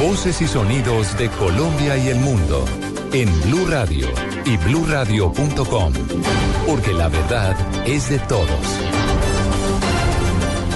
Voces 0.00 0.40
y 0.40 0.46
sonidos 0.46 1.18
de 1.18 1.28
Colombia 1.28 1.98
y 1.98 2.08
el 2.08 2.18
mundo 2.20 2.64
en 3.12 3.28
Blue 3.42 3.66
Radio 3.66 4.08
y 4.46 4.56
BlueRadio.com, 4.56 5.92
porque 6.66 6.94
la 6.94 7.08
verdad 7.08 7.54
es 7.86 8.08
de 8.08 8.18
todos. 8.20 8.48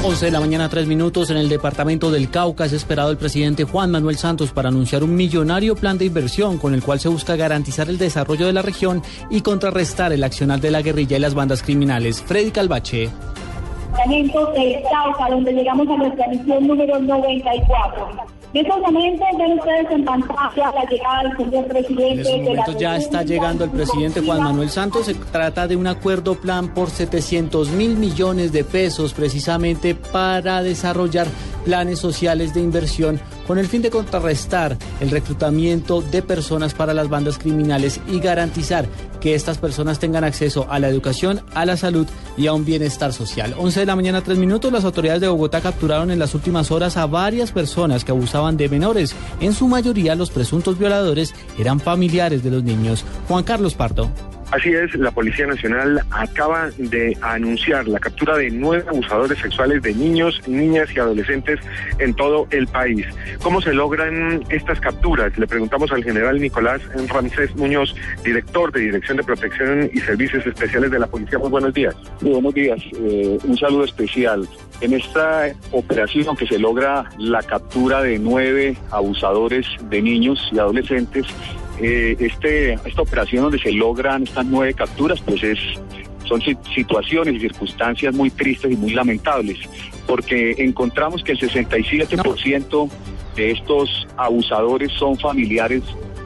11 0.03 0.27
de 0.27 0.31
la 0.31 0.41
mañana, 0.41 0.69
tres 0.69 0.87
minutos. 0.87 1.31
En 1.31 1.39
el 1.39 1.49
departamento 1.49 2.11
del 2.11 2.31
Cauca 2.31 2.67
es 2.67 2.73
esperado 2.75 3.11
el 3.11 3.17
presidente 3.17 3.65
Juan 3.65 3.91
Manuel 3.91 4.19
Santos 4.19 4.51
para 4.51 4.69
anunciar 4.69 5.03
un 5.03 5.15
millonario 5.15 5.75
plan 5.75 5.97
de 5.97 6.05
inversión 6.05 6.59
con 6.59 6.75
el 6.75 6.83
cual 6.83 7.01
se 7.01 7.09
busca 7.09 7.37
garantizar 7.37 7.89
el 7.89 7.97
desarrollo 7.97 8.45
de 8.47 8.53
la 8.53 8.63
región 8.63 9.03
y 9.31 9.41
contrarrestar 9.41 10.13
el 10.13 10.23
accionar 10.23 10.61
de 10.61 10.71
la 10.71 10.83
guerrilla 10.83 11.17
y 11.17 11.21
las 11.21 11.35
bandas 11.35 11.63
criminales. 11.63 12.23
Freddy 12.23 12.51
Calvache. 12.51 13.11
Departamento 13.91 14.53
del 14.53 14.83
Cauca, 14.83 15.31
donde 15.31 15.53
llegamos 15.53 15.89
a 15.89 15.97
nuestra 15.97 16.29
misión 16.29 16.67
número 16.67 16.99
94. 17.01 18.09
En 18.53 18.67
estos 18.67 18.81
momentos 18.81 19.29
ven 19.39 19.59
ustedes 19.59 19.91
en 19.91 20.05
pantalla 20.05 20.73
la 20.75 20.85
llegada 20.91 21.23
del 21.23 21.37
señor 21.37 21.67
presidente. 21.67 22.13
En 22.13 22.19
estos 22.19 22.33
de 22.33 22.43
momentos 22.43 22.77
ya 22.79 22.97
está 22.97 23.23
llegando 23.23 23.65
el 23.65 23.71
presidente 23.71 24.21
Juan 24.21 24.43
Manuel 24.43 24.71
Santos. 24.71 25.07
Se 25.07 25.15
trata 25.15 25.69
de 25.69 25.77
un 25.77 25.87
acuerdo 25.87 26.35
plan 26.35 26.75
por 26.75 26.91
700 26.91 27.71
mil 27.71 27.97
millones 27.97 28.53
de 28.53 28.65
pesos 28.65 29.13
precisamente 29.13 29.95
para 29.95 30.63
desarrollar 30.63 31.29
planes 31.65 31.99
sociales 31.99 32.55
de 32.55 32.61
inversión 32.61 33.21
con 33.47 33.59
el 33.59 33.67
fin 33.67 33.83
de 33.83 33.91
contrarrestar 33.91 34.77
el 35.01 35.11
reclutamiento 35.11 36.03
de 36.03 36.23
personas 36.23 36.75
para 36.75 36.95
las 36.95 37.09
bandas 37.09 37.39
criminales 37.39 38.01
y 38.09 38.21
garantizar 38.21 38.87
que 39.21 39.35
estas 39.35 39.59
personas 39.59 39.99
tengan 39.99 40.25
acceso 40.25 40.67
a 40.71 40.79
la 40.79 40.89
educación, 40.89 41.43
a 41.55 41.67
la 41.67 41.77
salud 41.77 42.07
y 42.37 42.47
a 42.47 42.53
un 42.53 42.65
bienestar 42.65 43.13
social. 43.13 43.55
11 43.59 43.81
de 43.81 43.87
la 43.87 43.97
mañana, 43.97 44.23
3 44.23 44.39
minutos, 44.39 44.73
las 44.73 44.85
autoridades 44.85 45.21
de 45.21 45.29
Bogotá 45.29 45.61
capturaron 45.61 46.11
en 46.11 46.19
las 46.19 46.35
últimas 46.35 46.71
horas 46.71 46.97
a 46.97 47.07
varias 47.07 47.53
personas 47.53 48.05
que 48.05 48.13
abusaban 48.13 48.57
de 48.57 48.69
menores. 48.69 49.15
En 49.41 49.53
su 49.53 49.69
mayoría, 49.69 50.15
los 50.15 50.31
presuntos 50.31 50.79
violadores 50.79 51.35
eran 51.59 51.81
familiares 51.81 52.43
de 52.43 52.51
los 52.51 52.65
niños. 52.65 53.05
Juan 53.29 53.45
Carlos 53.45 53.75
Pardo. 53.75 54.11
Así 54.53 54.71
es, 54.75 54.93
la 54.97 55.13
Policía 55.13 55.47
Nacional 55.47 56.01
acaba 56.11 56.71
de 56.77 57.17
anunciar 57.21 57.87
la 57.87 58.01
captura 58.01 58.37
de 58.37 58.51
nueve 58.51 58.85
abusadores 58.89 59.39
sexuales 59.39 59.81
de 59.83 59.95
niños, 59.95 60.41
niñas 60.49 60.89
y 60.93 60.99
adolescentes 60.99 61.61
en 62.01 62.15
todo 62.15 62.49
el 62.51 62.67
país. 62.67 63.07
¿Cómo 63.43 63.61
se 63.61 63.73
logran 63.73 64.43
estas 64.49 64.81
capturas? 64.81 65.39
Le 65.39 65.47
preguntamos 65.47 65.93
al 65.93 66.03
general 66.03 66.41
Nicolás 66.41 66.81
Ramsés 67.09 67.55
Muñoz, 67.55 67.95
director 68.25 68.73
de 68.73 68.81
Dirección 68.81 69.19
de 69.19 69.23
Protección 69.23 69.89
y 69.93 70.01
Servicios 70.01 70.45
Especiales 70.45 70.91
de 70.91 70.99
la 70.99 71.07
Policía. 71.07 71.39
Muy 71.39 71.51
buenos 71.51 71.73
días. 71.73 71.95
Muy 72.21 72.33
buenos 72.33 72.55
días. 72.55 72.81
Eh, 72.95 73.39
un 73.45 73.57
saludo 73.57 73.85
especial. 73.85 74.49
En 74.81 74.95
esta 74.95 75.53
operación 75.71 76.37
que 76.37 76.47
se 76.47 76.59
logra 76.59 77.05
la 77.19 77.43
captura 77.43 78.03
de 78.03 78.19
nueve 78.19 78.77
abusadores 78.91 79.67
de 79.91 80.03
niños 80.03 80.51
y 80.53 80.59
adolescentes, 80.59 81.27
eh, 81.81 82.17
este, 82.19 82.75
esta 82.75 83.03
operación 83.03 83.43
donde 83.45 83.59
se 83.59 83.73
logran 83.73 84.23
estas 84.25 84.47
nueve 84.47 84.75
capturas, 84.75 85.21
pues 85.21 85.43
es, 85.43 85.59
son 86.27 86.41
si- 86.43 86.57
situaciones 86.75 87.35
y 87.37 87.41
circunstancias 87.41 88.15
muy 88.15 88.31
tristes 88.31 88.73
y 88.73 88.77
muy 88.77 88.93
lamentables, 88.93 89.59
porque 90.07 90.55
encontramos 90.59 91.23
que 91.25 91.33
el 91.33 91.39
67% 91.39 92.91
de 93.37 93.51
estos 93.53 94.07
abusadores 94.17 94.93
son 94.93 95.17
familiares 95.19 95.83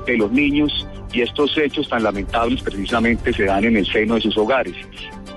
de 0.07 0.17
los 0.17 0.31
niños 0.33 0.87
y 1.13 1.21
estos 1.23 1.57
hechos 1.57 1.89
tan 1.89 2.03
lamentables 2.03 2.63
precisamente 2.63 3.33
se 3.33 3.45
dan 3.45 3.65
en 3.65 3.77
el 3.77 3.87
seno 3.87 4.17
de 4.17 4.21
sus 4.23 4.37
hogares. 4.37 4.75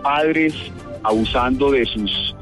Padres 0.01 0.53
abusando 1.03 1.71
de 1.71 1.85
sus 1.85 2.35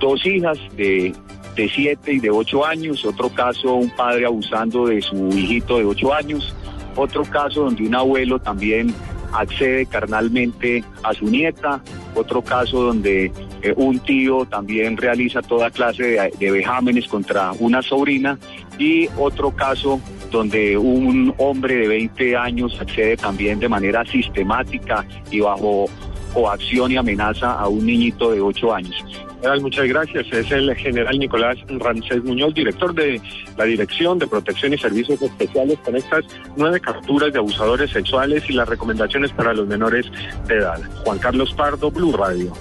dos 0.00 0.24
hijas 0.26 0.58
de, 0.76 1.12
de 1.56 1.68
siete 1.70 2.12
y 2.14 2.18
de 2.20 2.30
ocho 2.30 2.64
años, 2.66 3.04
otro 3.04 3.28
caso 3.30 3.74
un 3.74 3.90
padre 3.90 4.26
abusando 4.26 4.86
de 4.86 5.00
su 5.00 5.28
hijito 5.30 5.78
de 5.78 5.84
ocho 5.86 6.12
años, 6.12 6.54
otro 6.96 7.24
caso 7.24 7.64
donde 7.64 7.86
un 7.86 7.94
abuelo 7.94 8.38
también 8.38 8.94
accede 9.32 9.86
carnalmente 9.86 10.84
a 11.02 11.12
su 11.12 11.26
nieta, 11.26 11.82
otro 12.14 12.42
caso 12.42 12.82
donde 12.82 13.32
eh, 13.62 13.74
un 13.76 13.98
tío 13.98 14.46
también 14.46 14.96
realiza 14.96 15.42
toda 15.42 15.70
clase 15.70 16.04
de, 16.04 16.32
de 16.38 16.50
vejámenes 16.50 17.08
contra 17.08 17.52
una 17.58 17.82
sobrina 17.82 18.38
y 18.78 19.08
otro 19.18 19.50
caso 19.50 20.00
donde 20.30 20.76
un 20.76 21.34
hombre 21.38 21.76
de 21.76 21.88
20 21.88 22.36
años 22.36 22.76
accede 22.80 23.16
también 23.16 23.58
de 23.58 23.68
manera 23.68 24.04
sistemática 24.04 25.04
y 25.30 25.40
bajo 25.40 25.86
coacción 26.32 26.90
y 26.90 26.96
amenaza 26.96 27.52
a 27.52 27.68
un 27.68 27.86
niñito 27.86 28.32
de 28.32 28.40
8 28.40 28.74
años. 28.74 29.23
Muchas 29.60 29.86
gracias. 29.86 30.26
Es 30.32 30.50
el 30.50 30.74
general 30.74 31.18
Nicolás 31.18 31.56
Ramsés 31.68 32.24
Muñoz, 32.24 32.54
director 32.54 32.94
de 32.94 33.20
la 33.58 33.64
Dirección 33.64 34.18
de 34.18 34.26
Protección 34.26 34.72
y 34.72 34.78
Servicios 34.78 35.20
Especiales, 35.20 35.78
con 35.84 35.96
estas 35.96 36.24
nueve 36.56 36.80
capturas 36.80 37.32
de 37.32 37.38
abusadores 37.38 37.90
sexuales 37.90 38.42
y 38.48 38.54
las 38.54 38.68
recomendaciones 38.68 39.32
para 39.32 39.52
los 39.52 39.66
menores 39.66 40.06
de 40.46 40.56
edad. 40.56 40.80
Juan 41.04 41.18
Carlos 41.18 41.52
Pardo, 41.52 41.90
Blue 41.90 42.16
Radio. 42.16 42.52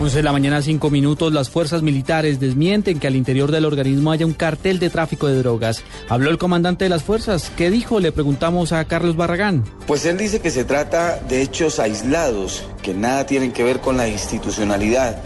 11 0.00 0.18
de 0.18 0.22
la 0.22 0.30
mañana, 0.30 0.62
5 0.62 0.90
minutos. 0.90 1.32
Las 1.32 1.50
fuerzas 1.50 1.82
militares 1.82 2.38
desmienten 2.38 3.00
que 3.00 3.08
al 3.08 3.16
interior 3.16 3.50
del 3.50 3.64
organismo 3.64 4.12
haya 4.12 4.26
un 4.26 4.32
cartel 4.32 4.78
de 4.78 4.90
tráfico 4.90 5.26
de 5.26 5.38
drogas. 5.38 5.82
Habló 6.08 6.30
el 6.30 6.38
comandante 6.38 6.84
de 6.84 6.88
las 6.88 7.02
fuerzas. 7.02 7.50
¿Qué 7.56 7.68
dijo? 7.68 7.98
Le 7.98 8.12
preguntamos 8.12 8.72
a 8.72 8.84
Carlos 8.84 9.16
Barragán. 9.16 9.64
Pues 9.88 10.04
él 10.04 10.16
dice 10.16 10.40
que 10.40 10.52
se 10.52 10.64
trata 10.64 11.18
de 11.28 11.42
hechos 11.42 11.80
aislados, 11.80 12.62
que 12.80 12.94
nada 12.94 13.26
tienen 13.26 13.50
que 13.50 13.64
ver 13.64 13.80
con 13.80 13.96
la 13.96 14.06
institucionalidad, 14.06 15.20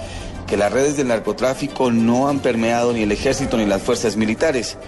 que 0.46 0.56
las 0.56 0.72
redes 0.72 0.96
del 0.96 1.08
narcotráfico 1.08 1.90
no 1.90 2.28
han 2.28 2.40
permeado 2.40 2.94
ni 2.94 3.02
el 3.02 3.12
ejército 3.12 3.58
ni 3.58 3.66
las 3.66 3.82
fuerzas 3.82 4.16
militares. 4.16 4.78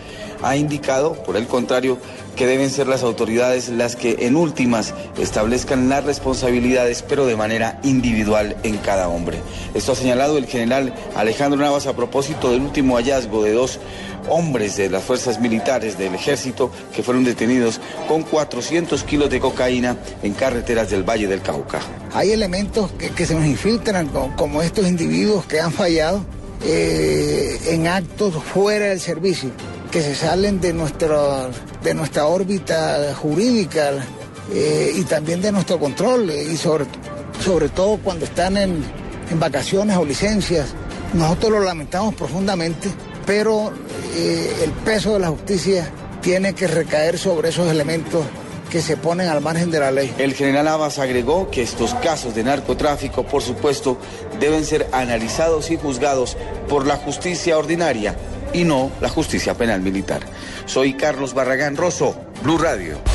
Ha 0.47 0.57
indicado, 0.57 1.15
por 1.25 1.37
el 1.37 1.47
contrario, 1.47 1.99
que 2.37 2.47
deben 2.47 2.69
ser 2.71 2.87
las 2.87 3.03
autoridades 3.03 3.69
las 3.69 3.97
que 3.97 4.17
en 4.21 4.37
últimas 4.37 4.93
establezcan 5.19 5.89
las 5.89 6.05
responsabilidades, 6.05 7.03
pero 7.03 7.27
de 7.27 7.37
manera 7.37 7.79
individual 7.85 8.57
en 8.63 8.77
cada 8.79 9.09
hombre. 9.09 9.39
Esto 9.75 9.93
ha 9.93 9.95
señalado 9.95 10.37
el 10.37 10.47
general 10.47 10.93
Alejandro 11.17 11.61
Navas 11.61 11.87
a 11.87 11.95
propósito 11.95 12.51
del 12.51 12.61
último 12.63 12.97
hallazgo 12.97 13.43
de 13.45 13.53
dos 13.53 13.79
hombres 14.29 14.77
de 14.77 14.89
las 14.91 15.03
fuerzas 15.05 15.39
militares 15.41 15.97
del 15.99 16.15
ejército 16.15 16.71
que 16.95 17.03
fueron 17.03 17.25
detenidos 17.25 17.81
con 18.09 18.23
400 18.23 19.03
kilos 19.05 19.29
de 19.31 19.39
cocaína 19.39 19.97
en 20.23 20.33
carreteras 20.33 20.91
del 20.91 21.03
Valle 21.09 21.27
del 21.29 21.43
Cauca. 21.43 21.81
Hay 22.15 22.33
elementos 22.33 22.91
que, 22.93 23.27
se 23.27 23.35
nos 23.35 23.45
infiltran, 23.47 24.09
co- 24.09 24.31
como 24.37 24.63
estos 24.63 24.87
individuos 24.89 25.45
que 25.47 25.61
han 25.61 25.73
fallado 25.73 26.25
eh, 26.67 27.61
en 27.69 27.87
actos 27.87 28.35
fuera 28.43 28.87
del 28.87 29.01
servicio, 29.01 29.51
que 29.95 30.03
se 30.03 30.17
salen 30.17 30.61
de, 30.61 30.73
nuestro, 30.73 31.51
de 31.85 31.95
nuestra 31.95 32.27
órbita 32.27 33.15
jurídica 33.15 33.93
eh, 34.53 34.91
y 34.93 35.05
también 35.05 35.41
de 35.41 35.53
nuestro 35.53 35.79
control, 35.79 36.31
eh, 36.31 36.49
y 36.53 36.57
sobre, 36.57 36.87
sobre 37.45 37.69
todo 37.69 37.99
cuando 37.99 38.25
están 38.25 38.57
en, 38.57 38.83
en 39.31 39.39
vacaciones 39.39 39.97
o 39.97 40.05
licencias. 40.05 40.75
Nosotros 41.13 41.53
lo 41.53 41.61
lamentamos 41.61 42.13
profundamente, 42.17 42.89
pero 43.25 43.73
eh, 44.17 44.63
el 44.65 44.73
peso 44.73 45.13
de 45.13 45.21
la 45.21 45.29
justicia 45.29 45.89
tiene 46.21 46.55
que 46.55 46.67
recaer 46.67 47.17
sobre 47.17 47.51
esos 47.51 47.71
elementos 47.71 48.25
que 48.71 48.83
se 48.83 48.97
ponen 48.97 49.29
al 49.29 49.41
margen 49.41 49.71
de 49.71 49.79
la 49.79 49.93
ley. 49.93 50.13
El 50.19 50.35
general 50.35 50.67
Abbas 50.67 50.99
agregó 50.99 51.53
que 51.53 51.63
estos 51.63 51.95
casos 51.95 52.35
de 52.35 52.43
narcotráfico, 52.43 53.23
por 53.23 53.43
supuesto, 53.43 53.97
deben 54.41 54.65
ser 54.65 54.89
analizados 54.91 55.71
y 55.71 55.77
juzgados 55.77 56.37
por 56.69 56.85
la 56.85 56.97
justicia 56.97 57.57
ordinaria 57.57 58.17
y 58.55 58.65
no 58.65 58.91
la 59.01 59.09
justicia 59.09 59.55
penal 59.55 59.83
militar. 59.83 60.23
Soy 60.65 60.95
Carlos 60.95 61.35
Barragán 61.35 61.77
Rosso, 61.77 62.17
Blue 62.43 62.57
Radio. 62.57 63.14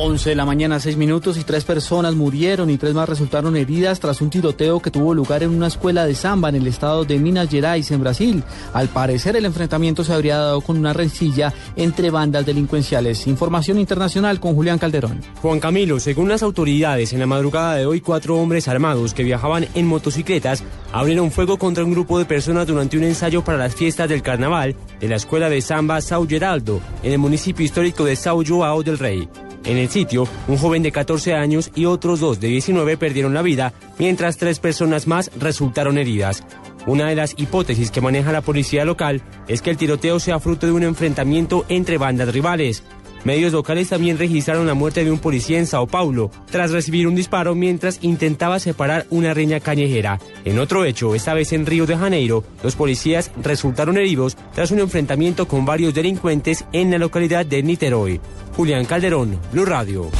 11 0.00 0.30
de 0.30 0.36
la 0.36 0.44
mañana, 0.44 0.78
6 0.78 0.96
minutos 0.96 1.38
y 1.38 1.42
tres 1.42 1.64
personas 1.64 2.14
murieron 2.14 2.70
y 2.70 2.78
tres 2.78 2.94
más 2.94 3.08
resultaron 3.08 3.56
heridas 3.56 3.98
tras 3.98 4.20
un 4.20 4.30
tiroteo 4.30 4.78
que 4.78 4.92
tuvo 4.92 5.12
lugar 5.12 5.42
en 5.42 5.50
una 5.50 5.66
escuela 5.66 6.06
de 6.06 6.14
samba 6.14 6.50
en 6.50 6.54
el 6.54 6.68
estado 6.68 7.04
de 7.04 7.18
Minas 7.18 7.50
Gerais, 7.50 7.90
en 7.90 8.00
Brasil. 8.00 8.44
Al 8.72 8.86
parecer, 8.86 9.34
el 9.34 9.44
enfrentamiento 9.44 10.04
se 10.04 10.12
habría 10.12 10.38
dado 10.38 10.60
con 10.60 10.78
una 10.78 10.92
rencilla 10.92 11.52
entre 11.74 12.10
bandas 12.10 12.46
delincuenciales. 12.46 13.26
Información 13.26 13.80
internacional 13.80 14.38
con 14.38 14.54
Julián 14.54 14.78
Calderón. 14.78 15.20
Juan 15.42 15.58
Camilo, 15.58 15.98
según 15.98 16.28
las 16.28 16.44
autoridades, 16.44 17.12
en 17.12 17.18
la 17.18 17.26
madrugada 17.26 17.74
de 17.74 17.86
hoy, 17.86 18.00
cuatro 18.00 18.36
hombres 18.36 18.68
armados 18.68 19.14
que 19.14 19.24
viajaban 19.24 19.66
en 19.74 19.86
motocicletas 19.86 20.62
abrieron 20.92 21.32
fuego 21.32 21.58
contra 21.58 21.84
un 21.84 21.90
grupo 21.90 22.20
de 22.20 22.24
personas 22.24 22.68
durante 22.68 22.96
un 22.96 23.02
ensayo 23.02 23.42
para 23.42 23.58
las 23.58 23.74
fiestas 23.74 24.08
del 24.08 24.22
carnaval 24.22 24.76
de 25.00 25.08
la 25.08 25.16
escuela 25.16 25.50
de 25.50 25.60
samba 25.60 26.00
Sao 26.00 26.24
Geraldo, 26.28 26.80
en 27.02 27.10
el 27.10 27.18
municipio 27.18 27.64
histórico 27.66 28.04
de 28.04 28.14
Sao 28.14 28.44
Joao 28.46 28.84
del 28.84 29.00
Rey. 29.00 29.28
En 29.68 29.76
el 29.76 29.90
sitio, 29.90 30.26
un 30.48 30.56
joven 30.56 30.82
de 30.82 30.92
14 30.92 31.34
años 31.34 31.70
y 31.74 31.84
otros 31.84 32.20
dos 32.20 32.40
de 32.40 32.48
19 32.48 32.96
perdieron 32.96 33.34
la 33.34 33.42
vida, 33.42 33.74
mientras 33.98 34.38
tres 34.38 34.60
personas 34.60 35.06
más 35.06 35.30
resultaron 35.38 35.98
heridas. 35.98 36.42
Una 36.86 37.10
de 37.10 37.14
las 37.14 37.34
hipótesis 37.36 37.90
que 37.90 38.00
maneja 38.00 38.32
la 38.32 38.40
policía 38.40 38.86
local 38.86 39.20
es 39.46 39.60
que 39.60 39.68
el 39.68 39.76
tiroteo 39.76 40.20
sea 40.20 40.40
fruto 40.40 40.66
de 40.66 40.72
un 40.72 40.84
enfrentamiento 40.84 41.66
entre 41.68 41.98
bandas 41.98 42.32
rivales. 42.32 42.82
Medios 43.24 43.52
locales 43.52 43.88
también 43.88 44.18
registraron 44.18 44.66
la 44.66 44.74
muerte 44.74 45.04
de 45.04 45.10
un 45.10 45.18
policía 45.18 45.58
en 45.58 45.66
Sao 45.66 45.86
Paulo 45.86 46.30
tras 46.50 46.70
recibir 46.70 47.06
un 47.06 47.14
disparo 47.14 47.54
mientras 47.54 47.98
intentaba 48.02 48.58
separar 48.58 49.06
una 49.10 49.34
riña 49.34 49.60
callejera. 49.60 50.20
En 50.44 50.58
otro 50.58 50.84
hecho, 50.84 51.14
esta 51.14 51.34
vez 51.34 51.52
en 51.52 51.66
Río 51.66 51.86
de 51.86 51.96
Janeiro, 51.96 52.44
los 52.62 52.76
policías 52.76 53.30
resultaron 53.42 53.98
heridos 53.98 54.36
tras 54.54 54.70
un 54.70 54.78
enfrentamiento 54.78 55.48
con 55.48 55.64
varios 55.64 55.94
delincuentes 55.94 56.64
en 56.72 56.90
la 56.90 56.98
localidad 56.98 57.44
de 57.44 57.62
Niterói. 57.62 58.20
Julián 58.56 58.84
Calderón, 58.84 59.38
Blue 59.52 59.64
Radio. 59.64 60.10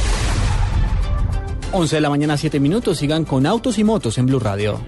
11 1.71 1.95
de 1.95 2.01
la 2.01 2.09
mañana, 2.09 2.35
7 2.35 2.59
minutos. 2.59 2.97
Sigan 2.97 3.25
con 3.25 3.45
autos 3.45 3.77
y 3.77 3.83
motos 3.83 4.17
en 4.17 4.25
Blue 4.25 4.39
Radio. 4.39 4.79